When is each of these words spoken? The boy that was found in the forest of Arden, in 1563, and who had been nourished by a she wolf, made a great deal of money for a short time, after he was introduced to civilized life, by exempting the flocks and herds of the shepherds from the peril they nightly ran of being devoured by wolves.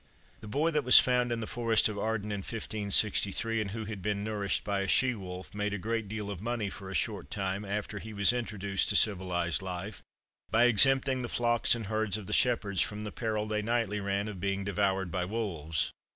The 0.39 0.47
boy 0.47 0.71
that 0.71 0.83
was 0.83 0.97
found 0.97 1.31
in 1.31 1.41
the 1.41 1.45
forest 1.45 1.87
of 1.87 1.95
Arden, 1.99 2.31
in 2.31 2.39
1563, 2.39 3.61
and 3.61 3.69
who 3.69 3.85
had 3.85 4.01
been 4.01 4.23
nourished 4.23 4.63
by 4.63 4.79
a 4.79 4.87
she 4.87 5.13
wolf, 5.13 5.53
made 5.53 5.75
a 5.75 5.77
great 5.77 6.07
deal 6.07 6.31
of 6.31 6.41
money 6.41 6.71
for 6.71 6.89
a 6.89 6.95
short 6.95 7.29
time, 7.29 7.63
after 7.63 7.99
he 7.99 8.11
was 8.11 8.33
introduced 8.33 8.89
to 8.89 8.95
civilized 8.95 9.61
life, 9.61 10.01
by 10.49 10.63
exempting 10.63 11.21
the 11.21 11.29
flocks 11.29 11.75
and 11.75 11.85
herds 11.85 12.17
of 12.17 12.25
the 12.25 12.33
shepherds 12.33 12.81
from 12.81 13.01
the 13.01 13.11
peril 13.11 13.45
they 13.45 13.61
nightly 13.61 13.99
ran 13.99 14.27
of 14.27 14.39
being 14.39 14.63
devoured 14.63 15.11
by 15.11 15.23
wolves. 15.23 15.91